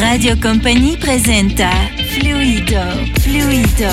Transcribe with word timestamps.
Radio 0.00 0.36
Company 0.40 0.96
presenta 0.96 1.70
Fluido, 2.14 2.80
Fluido, 3.20 3.90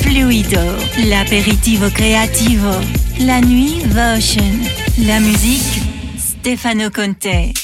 Fluido, 0.00 0.76
l'aperitivo 1.08 1.88
creativo, 1.90 2.76
la 3.18 3.40
nuit 3.40 3.86
Votion, 3.88 4.66
la 5.06 5.20
musique 5.20 5.80
Stefano 6.16 6.90
Conte. 6.90 7.59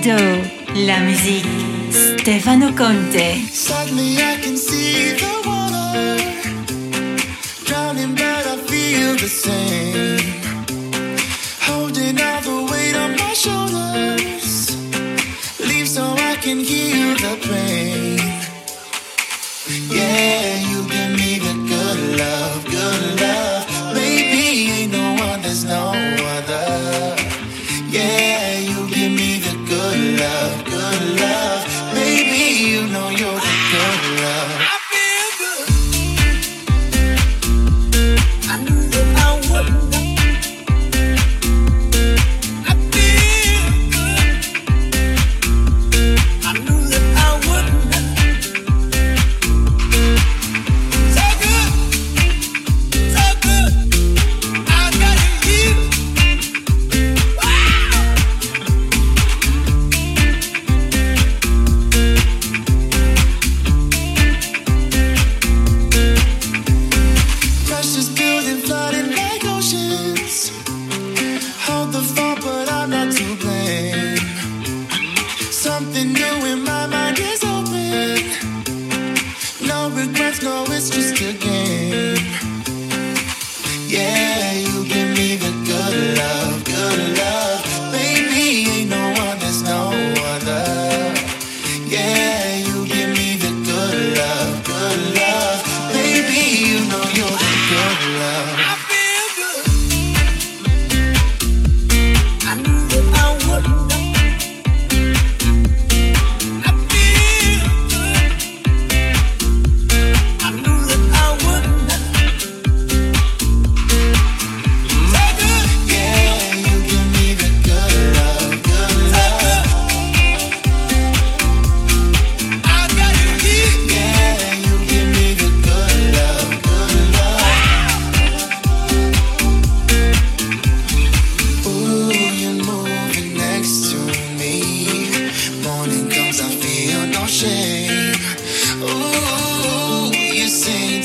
Lido, 0.00 0.16
la 0.74 1.00
musique 1.00 1.48
Stefano 1.90 2.72
Conte. 2.74 3.42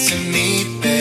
to 0.09 0.17
me. 0.17 0.92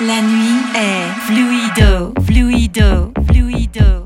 La 0.00 0.20
nuit 0.22 0.58
est 0.74 1.08
fluido, 1.26 2.12
fluido, 2.26 3.12
fluido. 3.28 4.03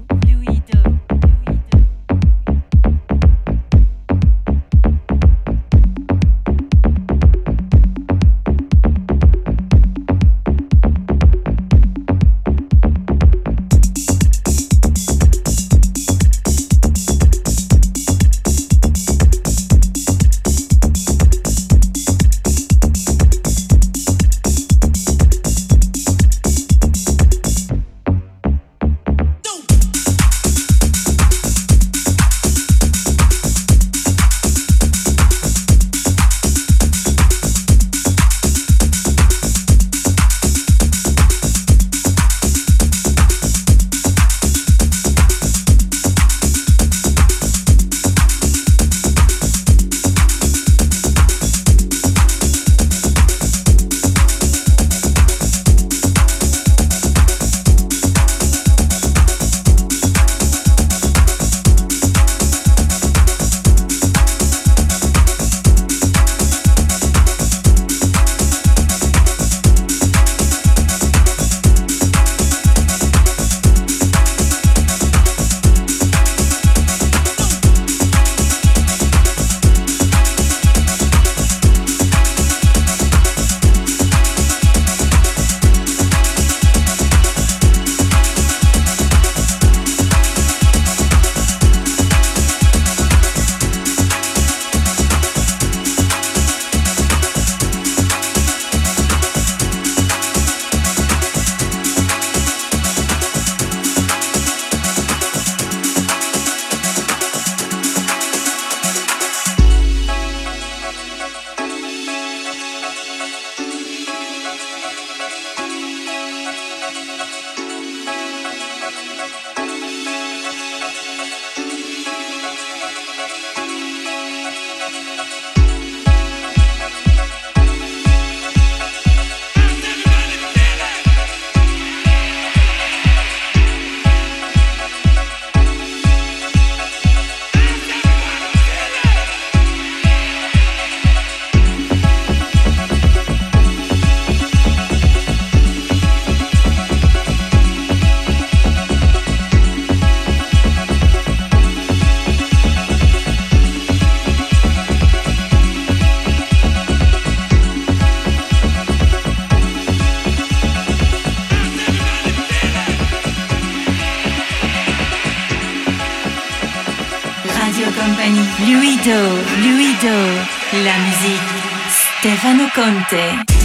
accompagne 168.28 168.46
Luido, 168.66 169.42
Luido, 169.62 170.44
la 170.84 170.98
musique 170.98 171.62
Stefano 171.88 172.68
Conte. 172.74 173.57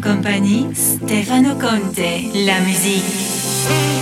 Company, 0.00 0.68
Stefano 0.74 1.56
Conte, 1.56 2.30
la 2.32 2.60
musique. 2.60 4.01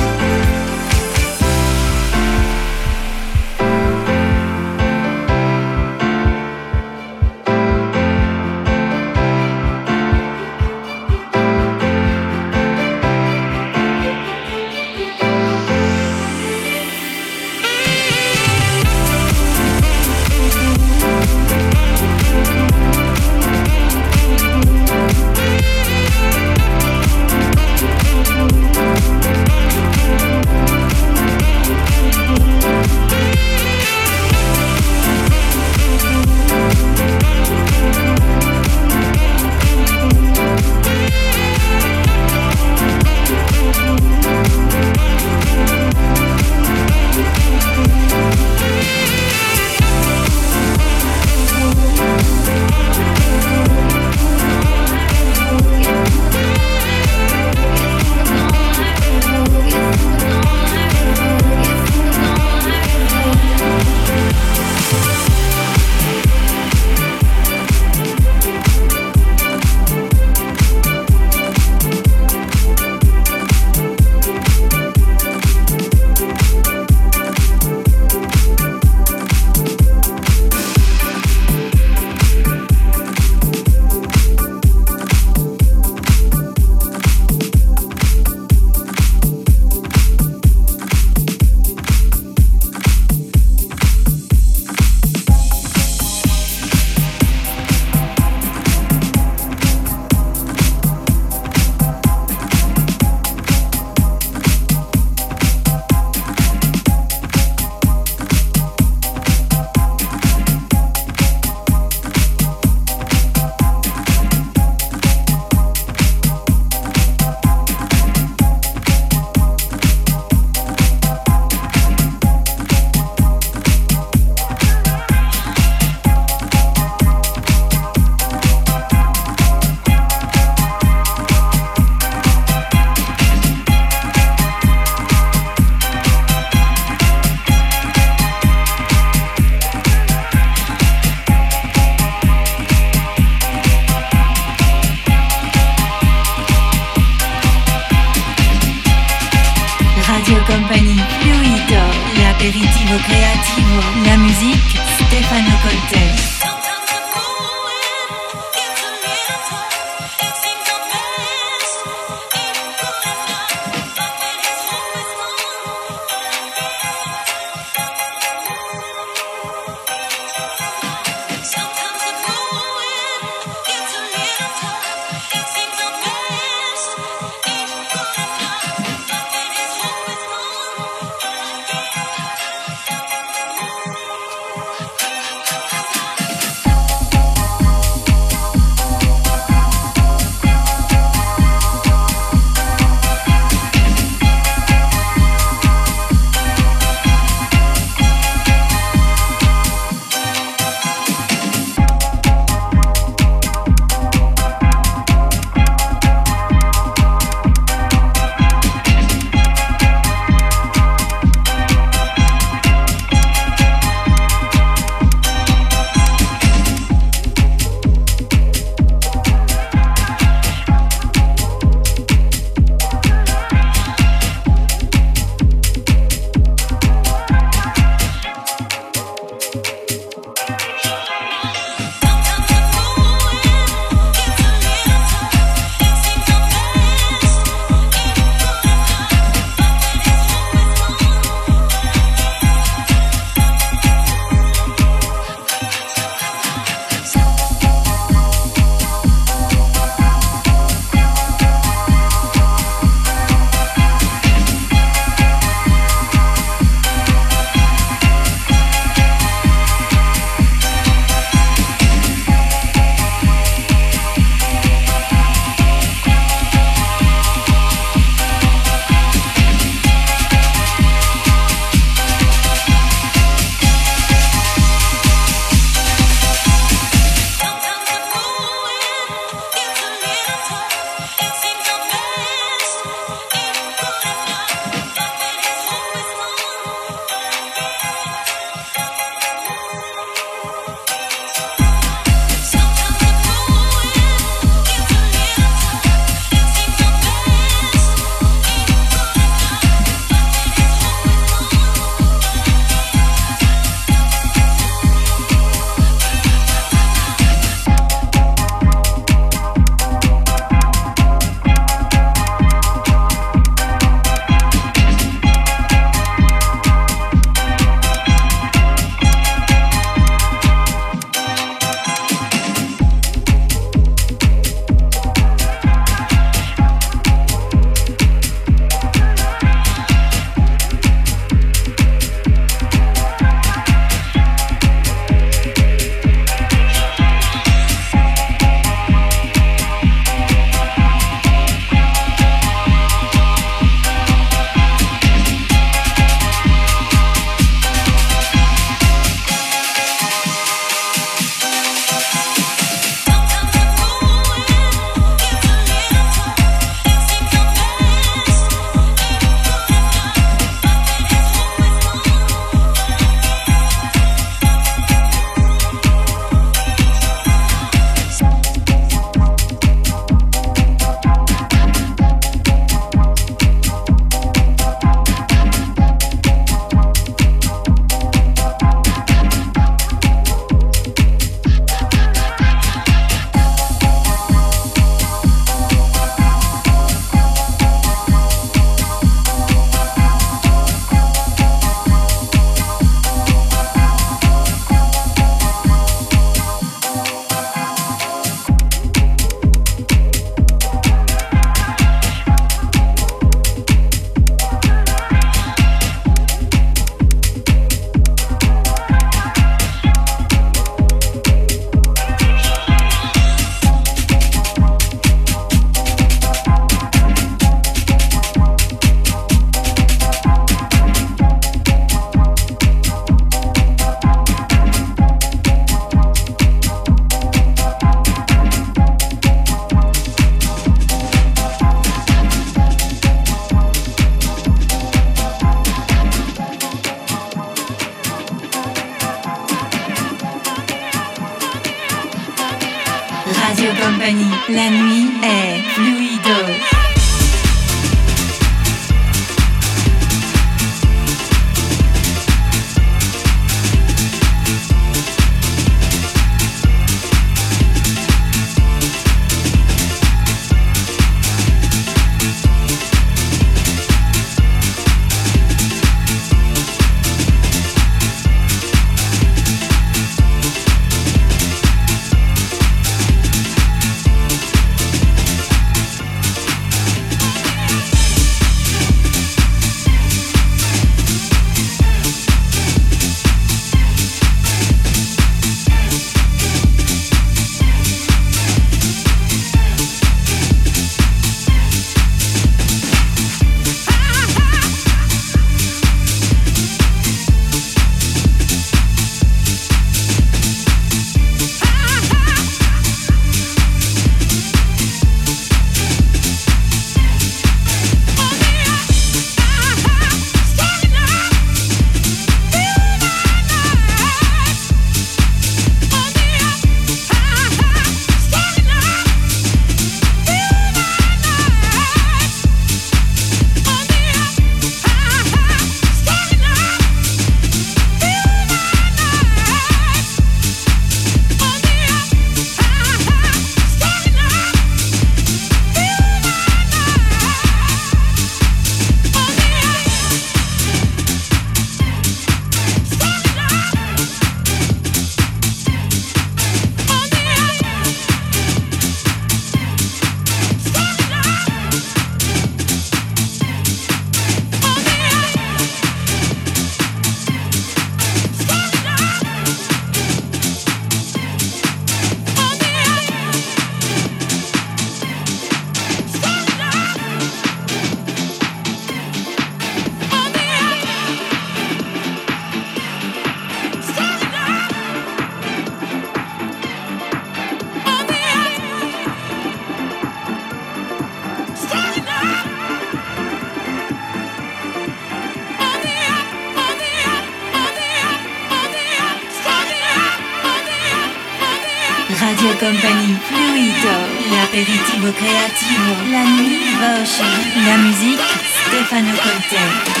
something. 599.49 600.00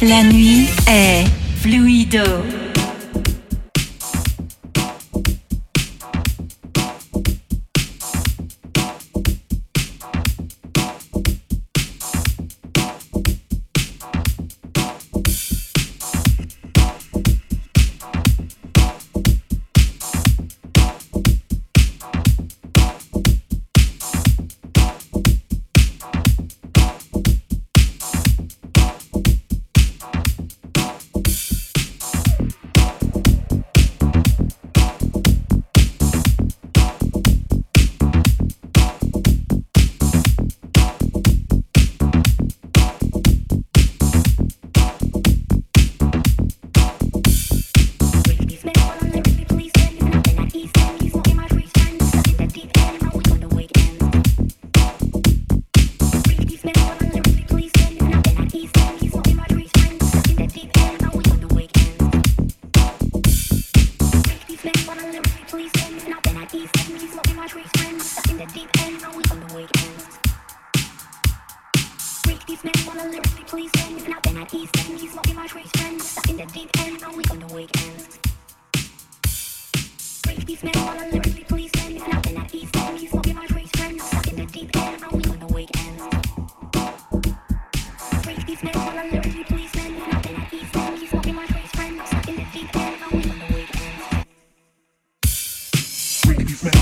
La 0.00 0.22
nuit 0.22 0.68
est 0.86 1.24
fluido. 1.60 2.22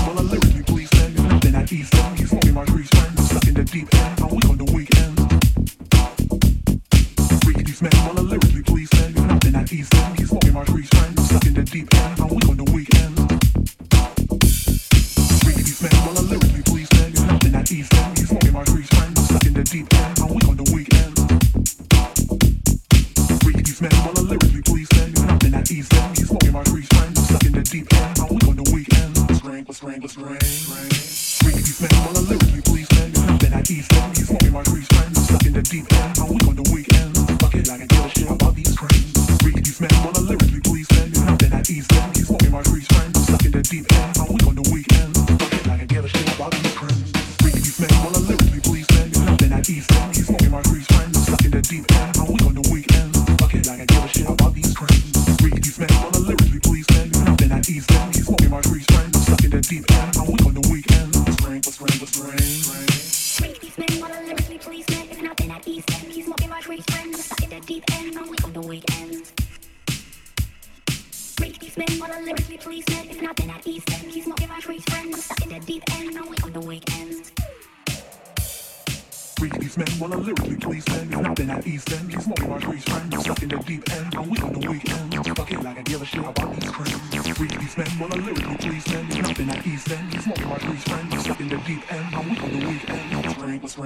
While 0.05 0.19
I 0.19 0.21
you 0.55 0.63
please 0.63 0.89
them, 0.91 1.15
nothing 1.15 1.55
I 1.55 1.63
ease 1.63 1.89
them. 1.89 2.15
you 2.17 2.27
to 2.27 2.35
be 2.37 2.51
my 2.51 2.65
grease 2.65 2.89
friends, 2.89 3.27
stuck 3.27 3.47
in 3.47 3.55
the 3.55 3.63
deep 3.63 3.93
end. 3.95 4.14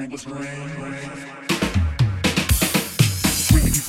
was 0.09 0.25
rain. 0.27 0.39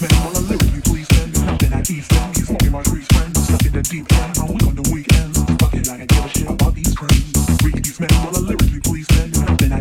All 0.00 0.32
the 0.32 0.40
lyric 0.48 0.84
please 0.84 1.06
spend. 1.08 1.36
You're 1.36 1.74
I 1.74 1.80
eat 1.88 2.04
from. 2.04 2.32
He's 2.32 2.46
smoking 2.46 2.72
my 2.72 2.82
trees, 2.82 3.06
friend. 3.12 3.36
Stuck 3.36 3.64
in 3.64 3.72
the 3.72 3.82
deep 3.82 4.10
end. 4.12 4.38
I'm 4.38 4.50
on 4.50 4.74
the 4.74 4.88
weekends. 4.92 5.38
Fuck 5.60 5.74
it, 5.74 5.88
I 5.88 5.96
can 5.96 6.06
give 6.06 6.24
a 6.24 6.28
shit 6.28 6.46
about 6.48 6.74
these 6.74 6.92
friends. 6.92 7.60
Free 7.60 7.72
you 7.72 7.84
spend 7.84 8.12
all 8.20 8.32
please 8.32 9.06
spend. 9.06 9.70
I 9.72 9.80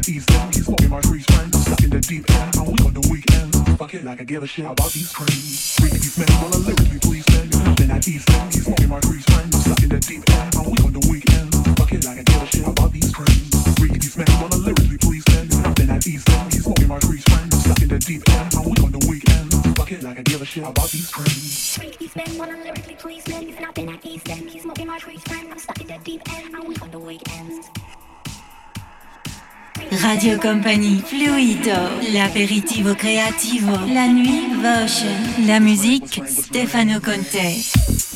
eat 6.23 6.31
all 6.43 6.49
the 6.49 6.59
lyric 6.67 7.01
please 7.01 7.25
spend. 7.25 7.51
Then 7.77 7.91
I 7.91 7.97
eat 7.99 8.23
from. 8.23 8.51
He's 8.51 8.67
walking 8.67 8.89
my 8.89 8.99
trees, 8.99 9.25
friend. 9.25 9.55
Stuck 9.55 9.83
in 9.83 9.89
the 9.89 9.99
deep 9.99 10.29
end. 10.29 10.55
I'm 10.55 10.71
weak 10.71 10.83
on 10.85 10.93
the 10.93 11.07
weekend. 11.09 11.58
Radio 29.91 30.37
Compagnie, 30.37 31.01
Fluido, 31.03 31.71
l'aperitivo 32.11 32.93
creativo, 32.93 33.71
la 33.91 34.05
nuit, 34.05 34.53
Votion, 34.61 35.45
la 35.47 35.59
musique, 35.59 36.25
Stefano 36.27 36.99
Conte. 36.99 38.08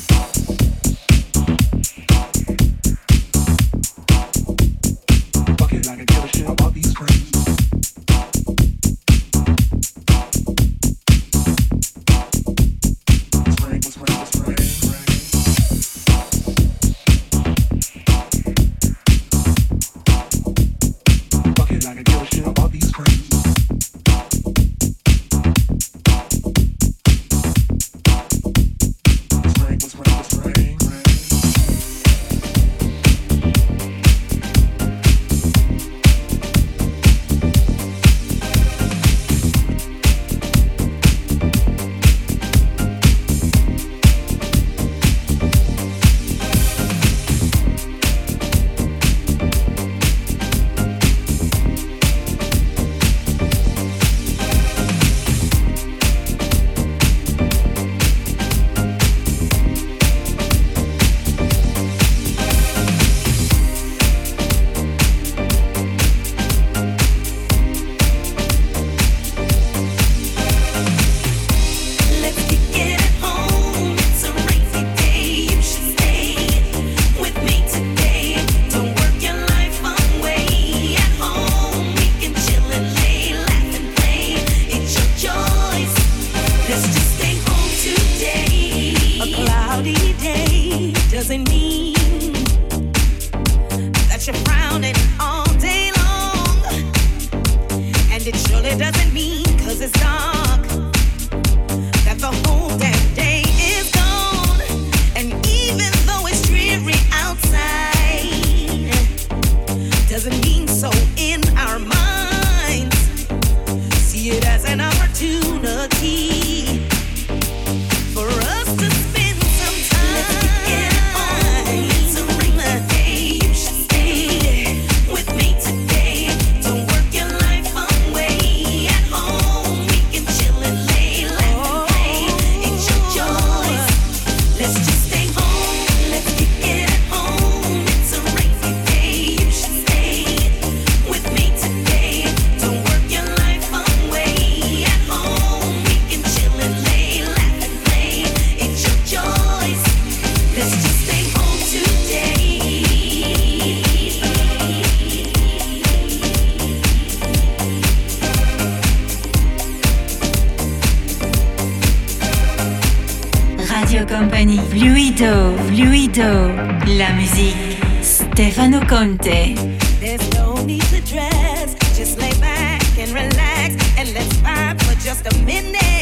La 166.96 167.10
musique, 167.14 167.56
Stefano 168.02 168.78
Conte. 168.86 169.54
There's 169.98 170.32
no 170.34 170.54
need 170.64 170.82
to 170.84 171.00
dress, 171.00 171.74
just 171.96 172.20
lay 172.20 172.32
back 172.38 172.82
and 172.96 173.10
relax 173.12 173.74
and 173.98 174.14
let's 174.14 174.32
vibe 174.36 174.80
for 174.80 174.94
just 175.02 175.26
a 175.26 175.36
minute. 175.44 175.93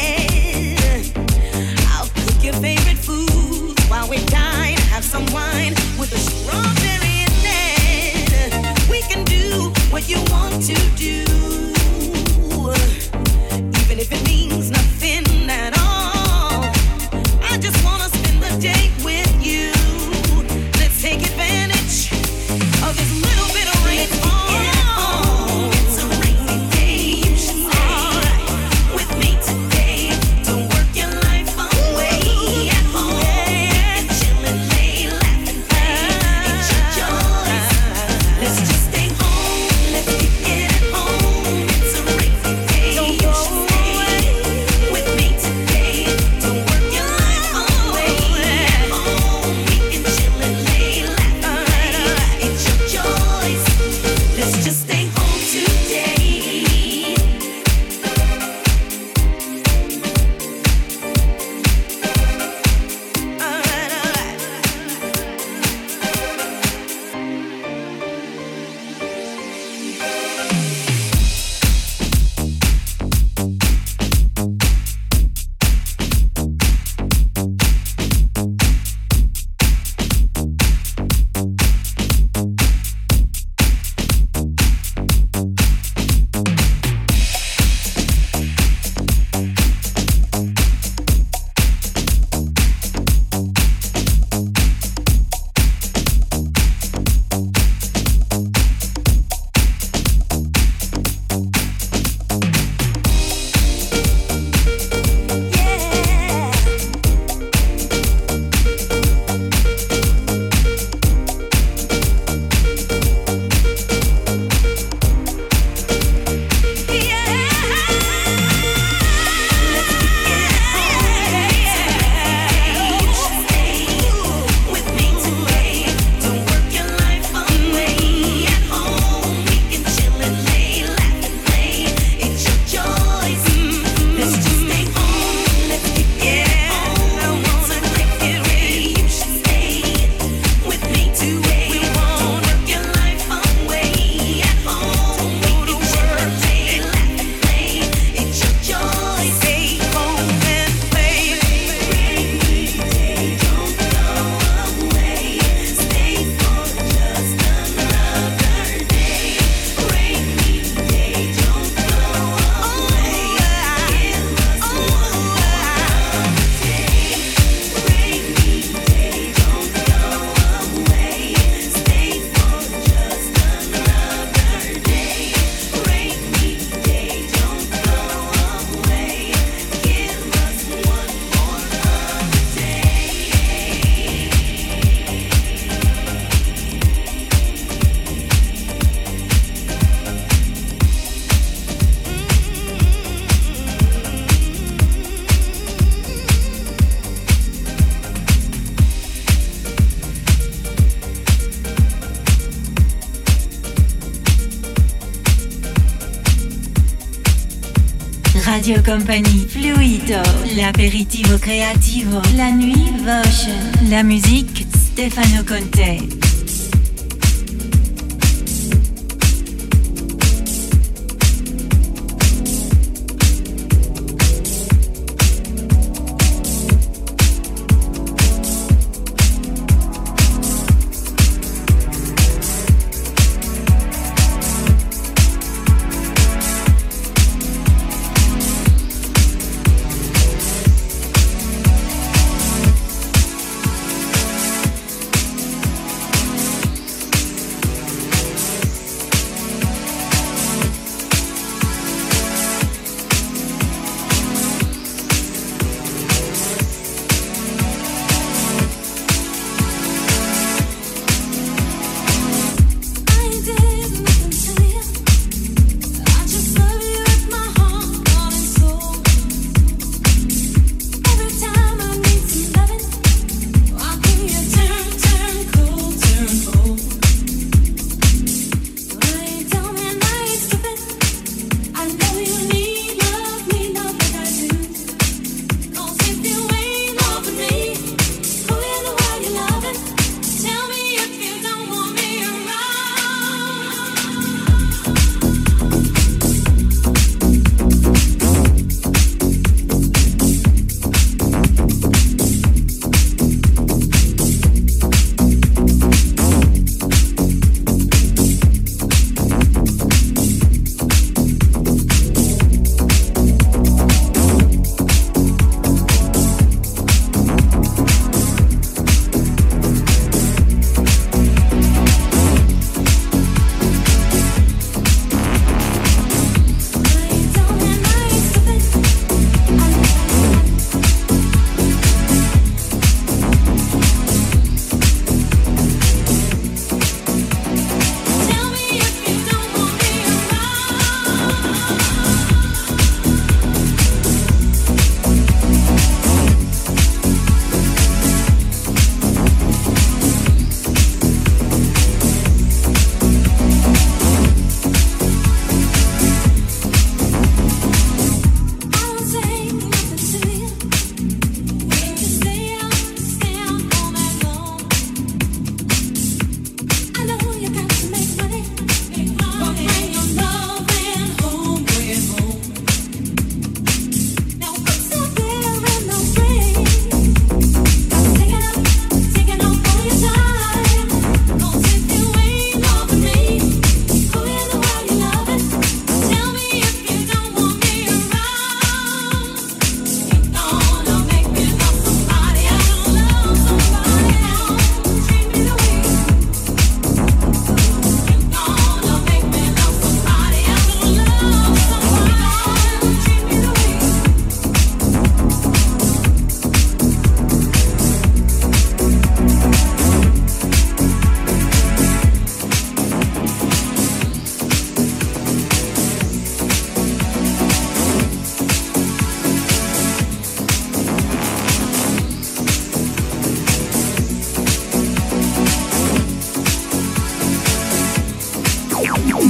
Radio 208.73 208.91
Company, 208.91 209.47
Fluido, 209.47 210.23
l'apéritivo 210.57 211.37
creativo, 211.37 212.23
la 212.37 212.51
nuit 212.51 212.91
Votion, 213.03 213.71
la 213.91 214.03
musique 214.03 214.65
Stefano 214.75 215.45
Conte. 215.45 216.22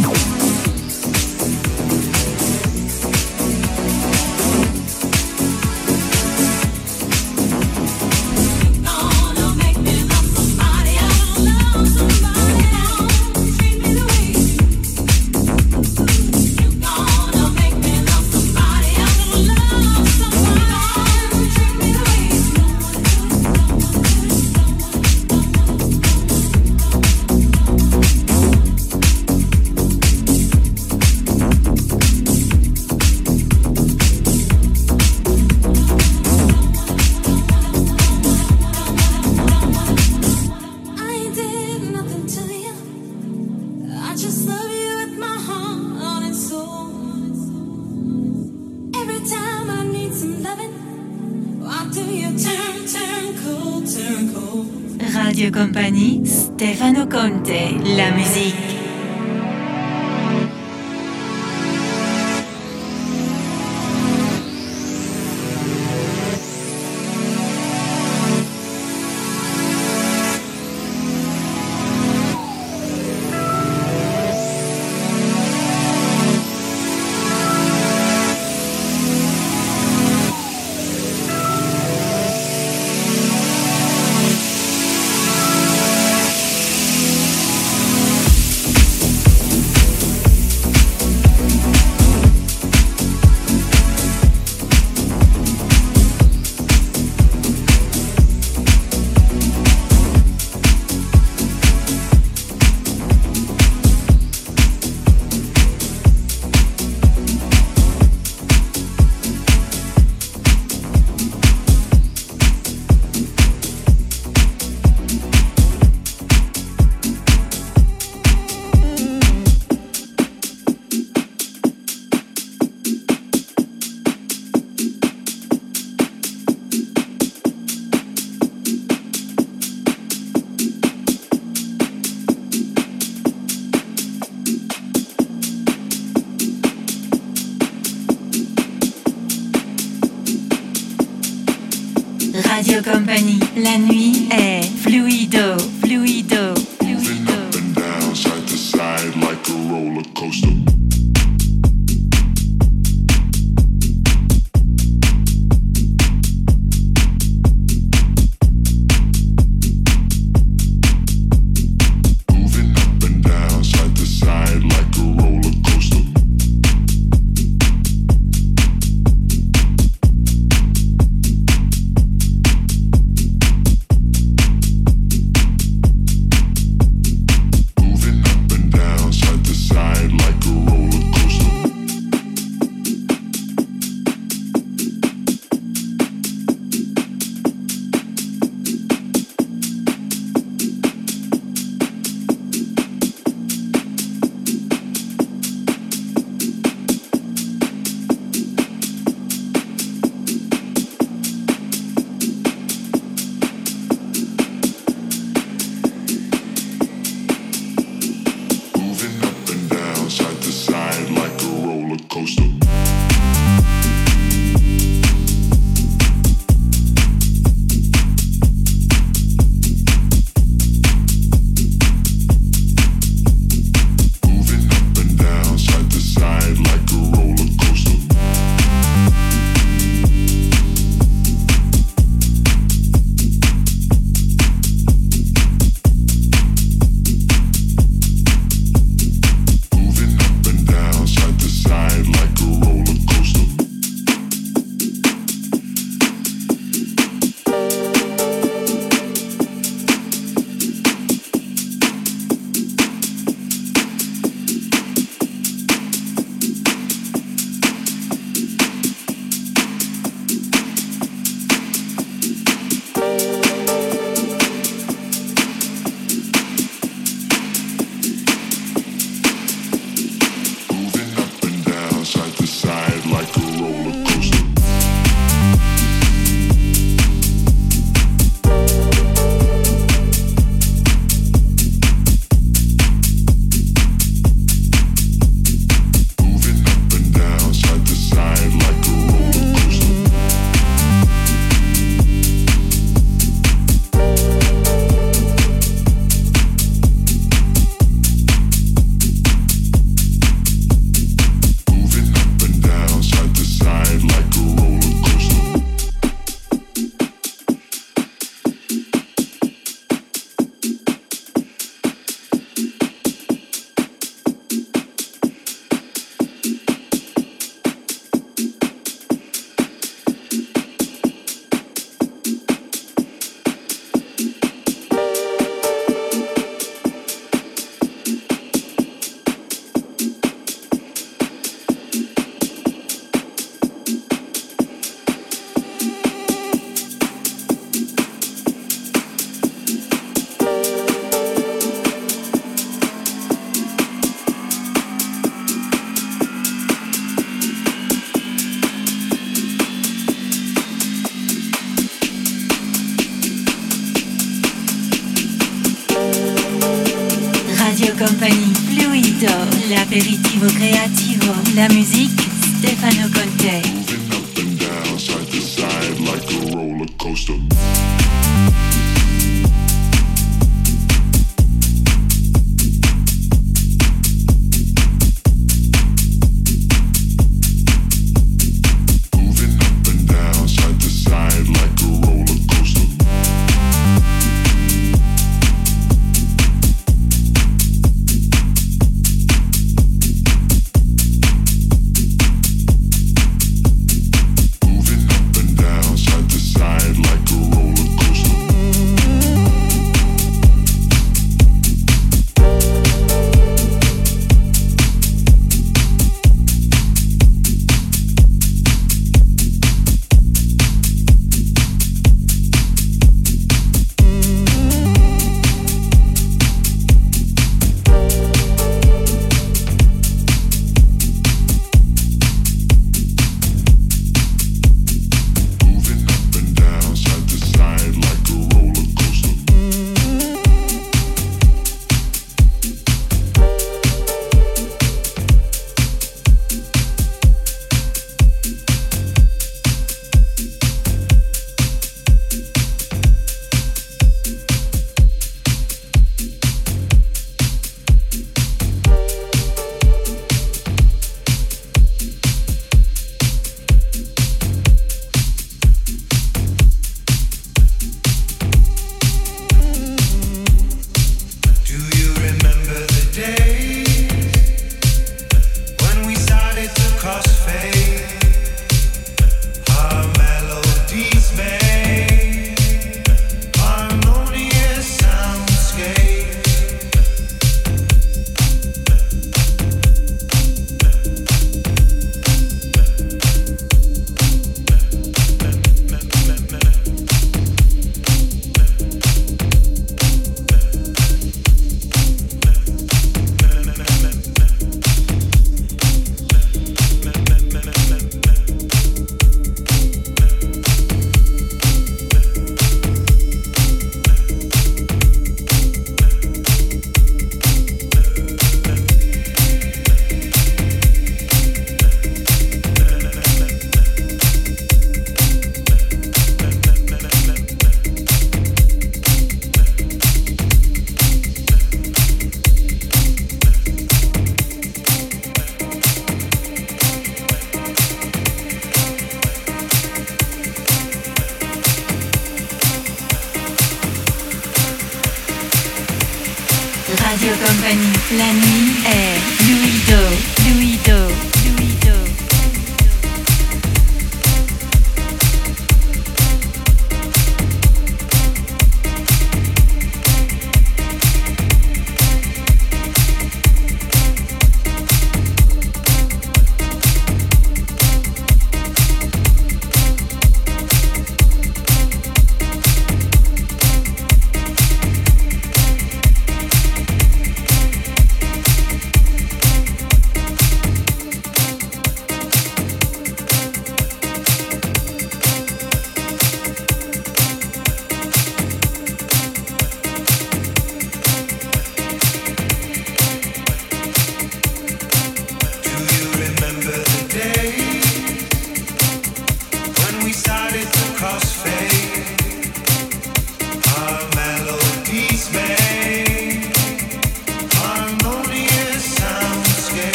no 0.00 0.31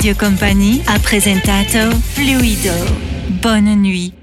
Radio 0.00 0.16
Company 0.16 0.80
ha 0.86 0.98
presentato 0.98 1.94
Fluido. 2.14 2.72
Bonne 3.38 3.74
nuit. 3.74 4.19